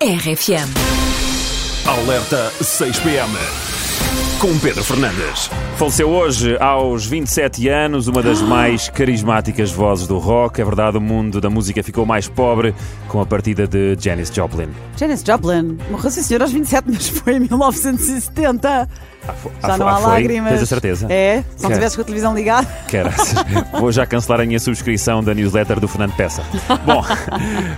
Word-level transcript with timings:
RFM. 0.00 0.70
Alerta 1.84 2.52
6 2.62 3.00
PM. 3.00 3.32
Com 4.40 4.56
Pedro 4.60 4.84
Fernandes. 4.84 5.50
Faleceu 5.76 6.08
hoje, 6.08 6.56
aos 6.60 7.04
27 7.04 7.68
anos, 7.68 8.06
uma 8.06 8.22
das 8.22 8.40
mais 8.40 8.88
carismáticas 8.88 9.72
vozes 9.72 10.06
do 10.06 10.18
rock. 10.18 10.60
É 10.60 10.64
verdade, 10.64 10.98
o 10.98 11.00
mundo 11.00 11.40
da 11.40 11.50
música 11.50 11.82
ficou 11.82 12.06
mais 12.06 12.28
pobre 12.28 12.76
com 13.08 13.20
a 13.20 13.26
partida 13.26 13.66
de 13.66 13.96
Janis 13.98 14.32
Joplin. 14.32 14.68
Janis 14.96 15.24
Joplin 15.26 15.76
morreu, 15.90 16.12
sim 16.12 16.22
senhor, 16.22 16.42
aos 16.42 16.52
27, 16.52 16.84
mas 16.86 17.08
foi 17.08 17.32
em 17.32 17.40
1970. 17.40 18.88
Fo- 19.32 19.50
Já 19.62 19.74
ah, 19.74 19.78
não 19.78 19.88
há 19.88 19.92
ah, 19.92 20.00
foi? 20.00 20.10
lágrimas. 20.10 20.50
Tens 20.52 20.62
a 20.62 20.66
certeza? 20.66 21.06
É, 21.10 21.44
se 21.56 21.62
não 21.62 21.72
tivesse 21.72 21.96
com 21.96 22.02
a 22.02 22.04
televisão 22.04 22.34
ligada. 22.34 22.66
Caraças. 22.90 23.34
Vou 23.78 23.92
já 23.92 24.06
cancelar 24.06 24.40
a 24.40 24.44
minha 24.46 24.58
subscrição 24.58 25.22
da 25.22 25.34
newsletter 25.34 25.80
do 25.80 25.88
Fernando 25.88 26.14
Peça. 26.16 26.42
Bom, 26.84 27.04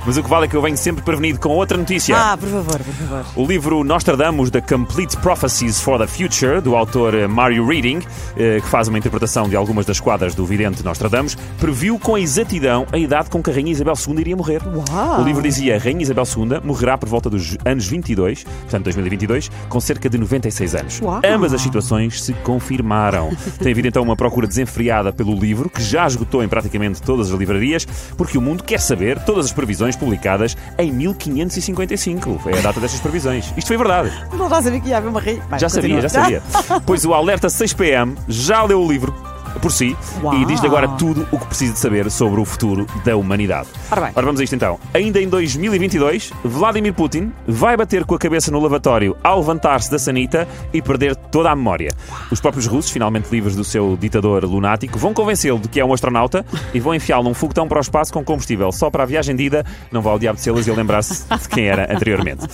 mas 0.06 0.16
o 0.16 0.22
que 0.22 0.28
vale 0.28 0.46
é 0.46 0.48
que 0.48 0.56
eu 0.56 0.62
venho 0.62 0.76
sempre 0.76 1.02
prevenido 1.02 1.38
com 1.38 1.50
outra 1.50 1.76
notícia. 1.76 2.16
Ah, 2.16 2.36
por 2.36 2.48
favor, 2.48 2.78
por 2.78 2.94
favor. 2.94 3.24
O 3.36 3.46
livro 3.46 3.84
Nostradamus, 3.84 4.50
The 4.50 4.60
Complete 4.60 5.16
Prophecies 5.18 5.80
for 5.80 5.98
the 5.98 6.06
Future, 6.06 6.60
do 6.60 6.77
autor 6.77 7.14
eh, 7.14 7.27
Mario 7.27 7.66
Reading, 7.66 8.00
eh, 8.36 8.60
que 8.60 8.69
faz 8.69 8.88
uma 8.88 8.98
interpretação 8.98 9.48
de 9.48 9.56
algumas 9.56 9.86
das 9.86 10.00
quadras 10.00 10.34
do 10.34 10.44
vidente 10.44 10.84
Nostradamus, 10.84 11.36
previu 11.58 11.98
com 11.98 12.16
exatidão 12.16 12.86
a 12.92 12.98
idade 12.98 13.30
com 13.30 13.42
que 13.42 13.50
a 13.50 13.52
Rainha 13.52 13.72
Isabel 13.72 13.94
II 14.06 14.20
iria 14.20 14.36
morrer. 14.36 14.62
Uau. 14.66 15.20
O 15.20 15.24
livro 15.24 15.42
dizia 15.42 15.77
a 15.77 15.78
Rainha 15.78 16.02
Isabel 16.02 16.24
II 16.24 16.60
morrerá 16.64 16.96
por 16.98 17.08
volta 17.08 17.30
dos 17.30 17.56
anos 17.64 17.86
22, 17.86 18.44
portanto 18.44 18.84
2022, 18.84 19.50
com 19.69 19.80
cerca 19.80 20.08
de 20.08 20.19
96 20.19 20.74
anos. 20.74 21.00
Uau. 21.00 21.20
Ambas 21.40 21.54
as 21.54 21.62
situações 21.62 22.22
se 22.22 22.34
confirmaram. 22.34 23.30
Tem 23.58 23.72
havido 23.72 23.88
então 23.88 24.02
uma 24.02 24.14
procura 24.14 24.46
desenfreada 24.46 25.10
pelo 25.10 25.34
livro, 25.34 25.70
que 25.70 25.82
já 25.82 26.06
esgotou 26.06 26.44
em 26.44 26.48
praticamente 26.48 27.00
todas 27.00 27.32
as 27.32 27.38
livrarias, 27.38 27.86
porque 28.14 28.36
o 28.36 28.42
mundo 28.42 28.62
quer 28.62 28.78
saber 28.78 29.18
todas 29.24 29.46
as 29.46 29.52
previsões 29.52 29.96
publicadas 29.96 30.54
em 30.76 30.92
1555. 30.92 32.40
Foi 32.40 32.52
a 32.52 32.60
data 32.60 32.78
destas 32.78 33.00
previsões. 33.00 33.54
Isto 33.56 33.68
foi 33.68 33.78
verdade. 33.78 34.12
Não 34.36 34.50
já 34.50 34.60
sabia 34.60 34.80
que 34.80 34.88
ia 34.90 34.98
haver 34.98 35.08
uma 35.08 35.20
rei. 35.20 35.40
Já 35.58 35.70
sabia, 35.70 35.94
continua. 35.94 36.02
já 36.02 36.08
sabia. 36.10 36.42
Pois 36.84 37.06
o 37.06 37.14
Alerta 37.14 37.48
6PM 37.48 38.19
já 38.28 38.62
leu 38.62 38.82
o 38.82 38.86
livro 38.86 39.30
por 39.61 39.73
si 39.73 39.97
Uau. 40.23 40.34
e 40.34 40.45
diz-lhe 40.45 40.67
agora 40.67 40.89
tudo 40.89 41.27
o 41.31 41.39
que 41.39 41.47
precisa 41.47 41.73
de 41.73 41.79
saber 41.79 42.11
sobre 42.11 42.41
o 42.41 42.45
futuro 42.45 42.87
da 43.05 43.17
humanidade. 43.17 43.69
Ora 43.91 44.01
bem. 44.03 44.12
vamos 44.15 44.41
a 44.41 44.45
isto 44.45 44.55
então. 44.55 44.79
Ainda 44.95 45.20
em 45.20 45.29
2022, 45.29 46.33
Vladimir 46.45 46.95
Putin 46.95 47.33
vai 47.47 47.77
bater 47.77 48.05
com 48.05 48.15
a 48.15 48.19
cabeça 48.19 48.51
no 48.51 48.61
lavatório 48.61 49.17
ao 49.23 49.39
levantar-se 49.41 49.91
da 49.91 49.98
sanita 49.98 50.47
e 50.73 50.81
perder 50.81 51.17
toda 51.17 51.51
a 51.51 51.56
memória. 51.56 51.91
Os 52.31 52.41
próprios 52.41 52.67
russos, 52.67 52.91
finalmente 52.91 53.28
livres 53.31 53.56
do 53.56 53.65
seu 53.65 53.97
ditador 53.97 54.45
lunático, 54.45 54.98
vão 54.98 55.12
convencê-lo 55.12 55.59
de 55.59 55.69
que 55.69 55.81
é 55.81 55.84
um 55.84 55.93
astronauta 55.93 56.45
e 56.73 56.81
vão 56.81 56.95
enfiá-lo 56.95 57.25
num 57.25 57.34
foguetão 57.34 57.67
para 57.69 57.78
o 57.78 57.81
espaço 57.81 58.12
com 58.12 58.25
combustível 58.25 58.71
só 58.73 58.91
para 58.91 59.03
a 59.03 59.06
viagem 59.06 59.34
de 59.37 59.45
ida. 59.45 59.65
Não 59.91 60.03
vale 60.03 60.17
o 60.17 60.19
diabo 60.19 60.37
de 60.37 60.43
selas 60.43 60.67
e 60.67 60.71
lembrar-se 60.71 61.25
de 61.28 61.48
quem 61.48 61.67
era 61.67 61.93
anteriormente. 61.93 62.47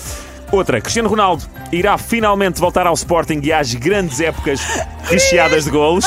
Outra, 0.52 0.80
Cristiano 0.80 1.08
Ronaldo 1.08 1.44
irá 1.72 1.98
finalmente 1.98 2.60
voltar 2.60 2.86
ao 2.86 2.94
Sporting 2.94 3.40
e 3.42 3.52
às 3.52 3.74
grandes 3.74 4.20
épocas 4.20 4.60
recheadas 5.04 5.64
de 5.64 5.70
golos. 5.70 6.04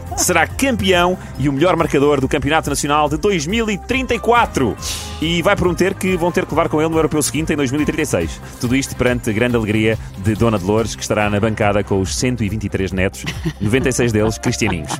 Será 0.16 0.46
campeão 0.46 1.18
e 1.38 1.48
o 1.48 1.52
melhor 1.52 1.76
marcador 1.76 2.20
do 2.20 2.28
Campeonato 2.28 2.68
Nacional 2.68 3.08
de 3.08 3.16
2034. 3.16 4.76
E 5.20 5.40
vai 5.40 5.54
prometer 5.54 5.94
que 5.94 6.16
vão 6.16 6.32
ter 6.32 6.44
que 6.44 6.52
levar 6.52 6.68
com 6.68 6.80
ele 6.80 6.90
no 6.90 6.96
europeu 6.96 7.22
seguinte 7.22 7.52
em 7.52 7.56
2036. 7.56 8.40
Tudo 8.60 8.74
isto 8.74 8.96
perante 8.96 9.30
a 9.30 9.32
grande 9.32 9.54
alegria 9.56 9.96
de 10.18 10.34
Dona 10.34 10.58
Dolores, 10.58 10.96
que 10.96 11.02
estará 11.02 11.30
na 11.30 11.38
bancada 11.38 11.84
com 11.84 12.00
os 12.00 12.16
123 12.16 12.90
netos, 12.90 13.24
96 13.60 14.10
deles 14.12 14.38
cristianinhos. 14.38 14.90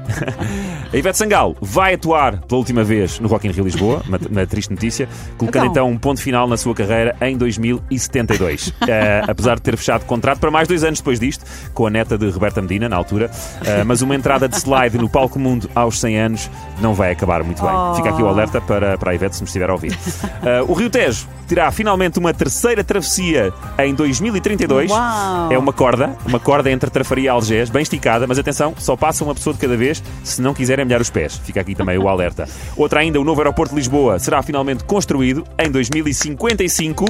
A 0.93 0.97
Ivete 0.97 1.17
Sangalo 1.19 1.57
vai 1.61 1.95
atuar 1.95 2.39
pela 2.43 2.59
última 2.59 2.85
vez 2.85 3.19
no 3.19 3.27
Rock 3.27 3.49
in 3.49 3.51
Rio 3.51 3.65
Lisboa, 3.65 4.03
uma, 4.07 4.19
uma 4.31 4.47
triste 4.47 4.71
notícia, 4.71 5.09
colocando 5.39 5.63
Então. 5.71 5.87
então 5.87 5.91
um 5.91 5.99
ponto 5.99 6.21
final 6.21 6.47
na 6.47 6.57
sua 6.57 6.75
carreira 6.75 7.17
em 7.21 7.37
2072. 7.37 8.73
Eh, 8.93 9.23
apesar 9.27 9.55
de 9.55 9.63
ter 9.63 9.77
fechado 9.77 10.05
contrato 10.05 10.39
para 10.39 10.51
mais 10.51 10.69
dois 10.69 10.85
anos 10.85 10.99
depois 10.99 11.19
disto, 11.19 11.45
com 11.73 11.87
a 11.87 11.91
neta 11.91 12.19
de 12.19 12.29
Roberta 12.29 12.61
Medina, 12.61 12.89
na 12.89 12.97
altura. 12.97 13.31
Eh, 13.65 13.85
mas 13.85 14.03
uma 14.03 14.15
entrada 14.15 14.49
de 14.49 14.57
slide 14.57 14.82
no 14.91 15.09
palco 15.09 15.39
mundo 15.39 15.69
aos 15.75 16.01
100 16.01 16.19
anos 16.19 16.51
não 16.81 16.95
vai 16.95 17.13
acabar 17.13 17.43
muito 17.43 17.63
bem. 17.63 17.73
Oh. 17.73 17.95
Fica 17.95 18.11
aqui 18.11 18.23
o 18.23 18.29
alerta 18.29 18.61
para, 18.61 18.99
para 18.99 19.13
a 19.13 19.15
Ivete, 19.15 19.37
se 19.37 19.43
me 19.43 19.47
estiver 19.47 19.71
a 19.71 19.73
ouvir. 19.73 19.97
Eh, 20.45 20.63
o 20.67 20.73
Rio 20.73 20.91
Tejo 20.91 21.27
terá 21.47 21.71
finalmente 21.71 22.19
uma 22.19 22.33
terceira 22.33 22.83
travessia 22.83 23.53
em 23.79 23.95
2032. 23.95 24.91
Uau. 24.91 25.53
É 25.53 25.59
uma 25.59 25.73
corda, 25.73 26.17
uma 26.27 26.41
corda 26.41 26.71
entre 26.71 26.91
Trafaria 26.91 27.25
e 27.25 27.29
Algés, 27.29 27.71
bem 27.71 27.83
esticada, 27.83 28.27
mas 28.27 28.39
atenção, 28.39 28.75
só 28.79 28.97
passa 28.97 29.23
uma 29.23 29.35
pessoa 29.35 29.55
de 29.55 29.61
cada 29.61 29.77
vez 29.77 30.03
se 30.25 30.41
não 30.41 30.55
quiserem 30.55 30.85
molhar 30.85 31.01
os 31.01 31.11
pés. 31.11 31.37
Fica 31.45 31.61
aqui 31.61 31.75
também 31.75 31.99
o 31.99 32.09
alerta. 32.09 32.49
Outra 32.77 33.01
ainda, 33.01 33.21
o 33.21 33.25
novo 33.25 33.41
aeroporto 33.41 33.75
de 33.75 33.81
Lisboa 33.81 34.19
será 34.19 34.43
finalmente 34.43 34.85
construído 34.85 35.45
em 35.59 35.71
2055. 35.71 37.05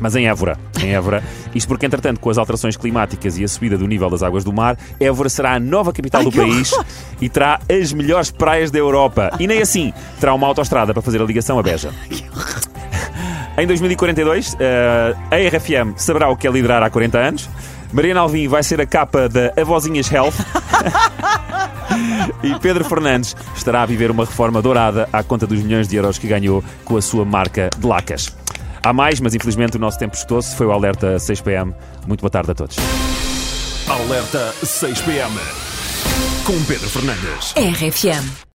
Mas 0.00 0.14
em 0.14 0.28
Évora, 0.28 0.58
em 0.82 0.94
Évora, 0.94 1.22
isto 1.54 1.66
porque, 1.68 1.86
entretanto, 1.86 2.20
com 2.20 2.30
as 2.30 2.38
alterações 2.38 2.76
climáticas 2.76 3.38
e 3.38 3.44
a 3.44 3.48
subida 3.48 3.78
do 3.78 3.86
nível 3.86 4.10
das 4.10 4.22
águas 4.22 4.44
do 4.44 4.52
mar, 4.52 4.76
Évora 5.00 5.28
será 5.28 5.54
a 5.54 5.60
nova 5.60 5.92
capital 5.92 6.22
do 6.22 6.30
que 6.30 6.38
país 6.38 6.72
e 7.20 7.28
terá 7.28 7.60
as 7.70 7.92
melhores 7.92 8.30
praias 8.30 8.70
da 8.70 8.78
Europa. 8.78 9.30
E 9.40 9.46
nem 9.46 9.62
assim, 9.62 9.92
terá 10.20 10.34
uma 10.34 10.46
autoestrada 10.46 10.92
para 10.92 11.02
fazer 11.02 11.20
a 11.20 11.24
ligação 11.24 11.58
a 11.58 11.62
Beja. 11.62 11.90
Em 13.58 13.66
2042, 13.66 14.54
eh, 14.60 15.14
a 15.30 15.36
RFM 15.36 15.96
saberá 15.96 16.28
o 16.28 16.36
que 16.36 16.46
é 16.46 16.50
liderar 16.50 16.82
há 16.82 16.90
40 16.90 17.18
anos. 17.18 17.48
Mariana 17.90 18.20
Alvim 18.20 18.48
vai 18.48 18.62
ser 18.62 18.82
a 18.82 18.86
capa 18.86 19.30
da 19.30 19.50
Avozinhas 19.58 20.12
Health. 20.12 20.34
e 22.42 22.54
Pedro 22.60 22.84
Fernandes 22.84 23.34
estará 23.54 23.82
a 23.82 23.86
viver 23.86 24.10
uma 24.10 24.26
reforma 24.26 24.60
dourada 24.60 25.08
à 25.10 25.22
conta 25.22 25.46
dos 25.46 25.62
milhões 25.62 25.88
de 25.88 25.96
euros 25.96 26.18
que 26.18 26.26
ganhou 26.26 26.62
com 26.84 26.98
a 26.98 27.02
sua 27.02 27.24
marca 27.24 27.70
de 27.78 27.86
lacas. 27.86 28.36
Há 28.86 28.92
mais, 28.92 29.18
mas 29.18 29.34
infelizmente 29.34 29.76
o 29.76 29.80
nosso 29.80 29.98
tempo 29.98 30.14
esgotou-se. 30.14 30.54
Foi 30.54 30.64
o 30.64 30.70
Alerta 30.70 31.16
6PM. 31.16 31.74
Muito 32.06 32.20
boa 32.20 32.30
tarde 32.30 32.52
a 32.52 32.54
todos. 32.54 32.76
Alerta 33.88 34.54
6 34.62 35.00
PM. 35.00 35.34
Com 36.44 36.64
Pedro 36.66 36.88
Fernandes. 36.88 37.52
RFM. 37.56 38.46